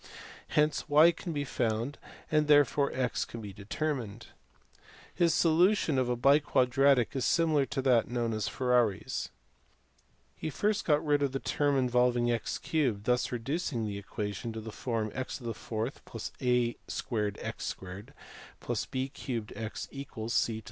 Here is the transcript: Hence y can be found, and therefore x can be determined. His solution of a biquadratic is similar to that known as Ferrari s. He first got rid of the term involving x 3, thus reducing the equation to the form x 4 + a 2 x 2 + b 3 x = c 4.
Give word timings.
Hence 0.57 0.83
y 0.89 1.11
can 1.11 1.31
be 1.31 1.43
found, 1.43 1.99
and 2.31 2.47
therefore 2.47 2.91
x 2.91 3.23
can 3.23 3.39
be 3.39 3.53
determined. 3.53 4.29
His 5.13 5.31
solution 5.31 5.99
of 5.99 6.09
a 6.09 6.15
biquadratic 6.15 7.15
is 7.15 7.23
similar 7.23 7.67
to 7.67 7.83
that 7.83 8.07
known 8.09 8.33
as 8.33 8.47
Ferrari 8.47 9.03
s. 9.05 9.29
He 10.35 10.49
first 10.49 10.85
got 10.85 11.05
rid 11.05 11.21
of 11.21 11.33
the 11.33 11.39
term 11.39 11.77
involving 11.77 12.31
x 12.31 12.57
3, 12.57 12.89
thus 13.03 13.31
reducing 13.31 13.85
the 13.85 13.99
equation 13.99 14.51
to 14.53 14.59
the 14.59 14.71
form 14.71 15.11
x 15.13 15.37
4 15.37 15.91
+ 16.05 16.41
a 16.41 16.71
2 16.87 17.33
x 17.37 17.75
2 17.79 17.85
+ 18.17 18.89
b 18.89 19.11
3 19.13 19.43
x 19.55 19.87
= 19.87 19.87
c 19.87 20.07
4. 20.57 20.59